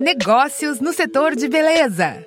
[0.00, 2.26] Negócios no setor de beleza.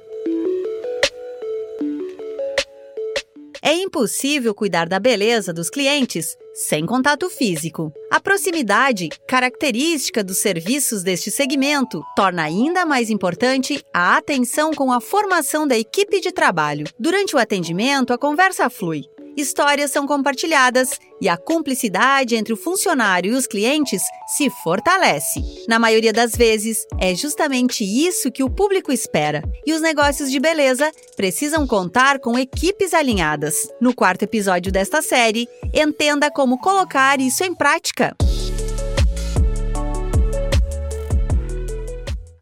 [3.62, 7.92] É impossível cuidar da beleza dos clientes sem contato físico.
[8.10, 15.02] A proximidade, característica dos serviços deste segmento, torna ainda mais importante a atenção com a
[15.02, 16.88] formação da equipe de trabalho.
[16.98, 19.04] Durante o atendimento, a conversa flui
[19.38, 24.02] histórias são compartilhadas e a cumplicidade entre o funcionário e os clientes
[24.36, 25.40] se fortalece.
[25.68, 29.44] Na maioria das vezes, é justamente isso que o público espera.
[29.66, 33.70] E os negócios de beleza precisam contar com equipes alinhadas.
[33.80, 38.16] No quarto episódio desta série, entenda como colocar isso em prática.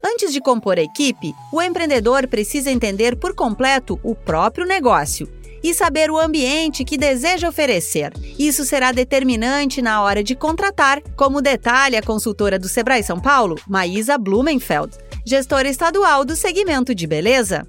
[0.01, 5.29] Antes de compor a equipe, o empreendedor precisa entender por completo o próprio negócio
[5.65, 8.13] e saber o ambiente que deseja oferecer.
[8.37, 13.55] Isso será determinante na hora de contratar, como detalha a consultora do Sebrae São Paulo,
[13.67, 17.65] Maísa Blumenfeld, gestora estadual do segmento de beleza.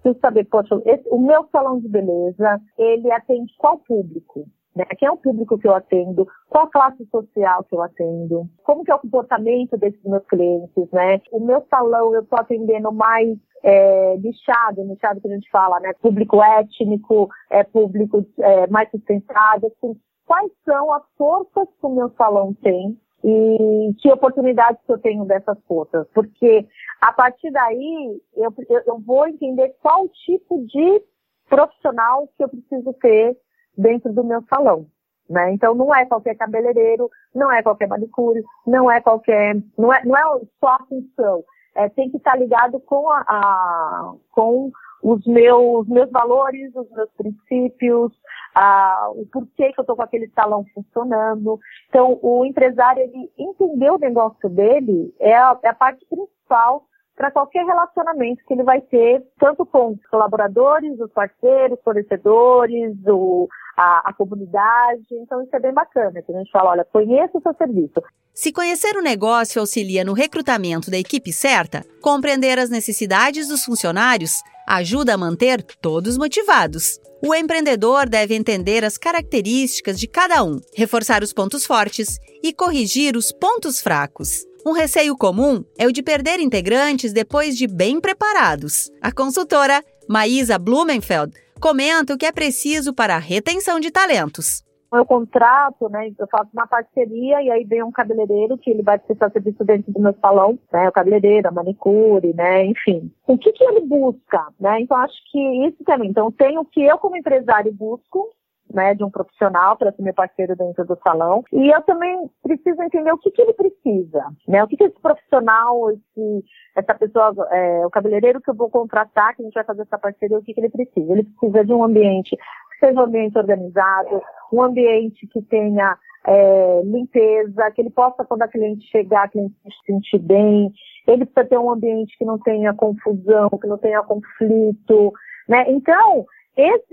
[0.00, 4.46] Preciso saber, poxa, esse, o meu salão de beleza, ele atende qual público?
[4.74, 4.86] Né?
[4.96, 6.26] Quem é o público que eu atendo?
[6.48, 8.48] Qual classe social que eu atendo?
[8.64, 11.20] Como que é o comportamento desses meus clientes, né?
[11.30, 15.92] O meu salão, eu estou atendendo mais é, nichado, nichado que a gente fala, né?
[16.00, 22.10] Público étnico, é, público é, mais sustentado, assim, quais são as forças que o meu
[22.16, 26.66] salão tem e que oportunidades que eu tenho dessas forças, porque
[27.00, 31.02] a partir daí eu, eu, eu vou entender qual tipo de
[31.48, 33.36] profissional que eu preciso ter
[33.76, 34.86] dentro do meu salão.
[35.28, 35.52] Né?
[35.52, 40.16] Então não é qualquer cabeleireiro, não é qualquer manicure, não é qualquer, não é, não
[40.16, 41.44] é só a função.
[41.78, 47.08] É, tem que estar ligado com a, a com os meus, meus valores, os meus
[47.12, 48.12] princípios,
[48.52, 51.60] a, o porquê que eu estou com aquele salão funcionando.
[51.88, 56.84] Então, o empresário, ele entender o negócio dele é a, é a parte principal
[57.18, 63.48] para qualquer relacionamento que ele vai ter, tanto com os colaboradores, os parceiros, fornecedores, o,
[63.76, 65.02] a, a, comunidade.
[65.10, 68.00] Então, isso é bem bacana, que a gente fala, olha, conheça o seu serviço.
[68.32, 74.40] Se conhecer o negócio auxilia no recrutamento da equipe certa, compreender as necessidades dos funcionários
[74.76, 76.98] ajuda a manter todos motivados.
[77.24, 83.16] O empreendedor deve entender as características de cada um, reforçar os pontos fortes e corrigir
[83.16, 84.44] os pontos fracos.
[84.66, 88.90] Um receio comum é o de perder integrantes depois de bem preparados.
[89.00, 94.62] A consultora Maísa Blumenfeld comenta o que é preciso para a retenção de talentos.
[94.92, 96.10] Eu contrato, né?
[96.18, 99.92] Eu faço uma parceria e aí vem um cabeleireiro que ele vai prestar serviço dentro
[99.92, 100.88] do meu salão, né?
[100.88, 102.64] O cabeleireiro, a manicure, né?
[102.64, 103.12] Enfim.
[103.26, 104.80] O que que ele busca, né?
[104.80, 106.08] Então acho que isso também.
[106.08, 108.28] Então tem o que eu como empresário busco
[108.72, 111.42] né, de um profissional para ser meu parceiro dentro do salão.
[111.52, 114.62] E eu também preciso entender o que, que ele precisa, né?
[114.62, 116.44] O que, que esse profissional, esse,
[116.76, 119.98] essa pessoa, é, o cabeleireiro que eu vou contratar, que a gente vai fazer essa
[119.98, 121.12] parceria, o que, que ele precisa?
[121.12, 122.36] Ele precisa de um ambiente
[122.78, 124.22] seja um ambiente organizado,
[124.52, 125.96] um ambiente que tenha
[126.26, 130.72] é, limpeza, que ele possa, quando a cliente chegar, a cliente se sentir bem.
[131.06, 135.12] Ele precisa ter um ambiente que não tenha confusão, que não tenha conflito,
[135.48, 135.64] né?
[135.68, 136.26] Então,
[136.56, 136.86] esse,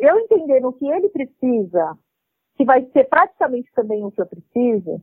[0.00, 1.96] eu entendendo o que ele precisa,
[2.56, 5.00] que vai ser praticamente também o que eu preciso,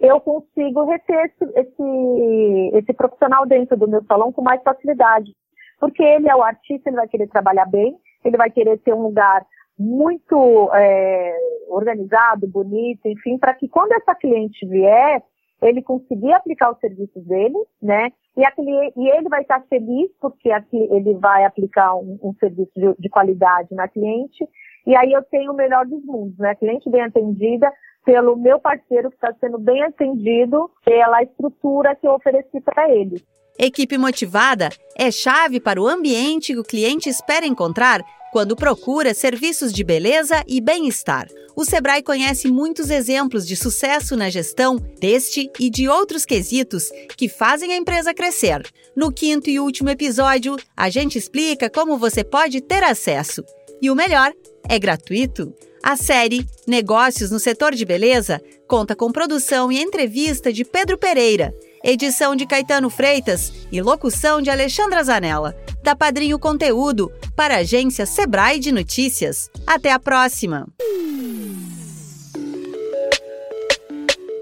[0.00, 5.32] eu consigo reter esse, esse, esse profissional dentro do meu salão com mais facilidade.
[5.78, 9.02] Porque ele é o artista, ele vai querer trabalhar bem, ele vai querer ter um
[9.02, 9.46] lugar
[9.80, 15.22] muito é, organizado, bonito, enfim, para que quando essa cliente vier,
[15.62, 18.12] ele conseguir aplicar os serviços dele, né?
[18.36, 22.72] E, aquele, e ele vai estar feliz porque aqui ele vai aplicar um, um serviço
[22.76, 24.46] de, de, qualidade na cliente.
[24.86, 26.50] E aí eu tenho o melhor dos mundos, né?
[26.50, 27.72] A cliente bem atendida
[28.04, 33.16] pelo meu parceiro que está sendo bem atendido pela estrutura que eu ofereci para ele.
[33.62, 39.70] Equipe motivada é chave para o ambiente que o cliente espera encontrar quando procura serviços
[39.70, 41.28] de beleza e bem-estar.
[41.54, 47.28] O Sebrae conhece muitos exemplos de sucesso na gestão deste e de outros quesitos que
[47.28, 48.66] fazem a empresa crescer.
[48.96, 53.44] No quinto e último episódio, a gente explica como você pode ter acesso.
[53.82, 54.32] E o melhor,
[54.66, 55.52] é gratuito.
[55.82, 61.54] A série Negócios no Setor de Beleza conta com produção e entrevista de Pedro Pereira,
[61.82, 68.06] edição de Caetano Freitas e locução de Alexandra Zanella da Padrinho Conteúdo para a agência
[68.06, 69.50] Sebrae de Notícias.
[69.66, 70.66] Até a próxima!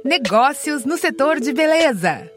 [0.04, 2.30] Negócios no setor de beleza.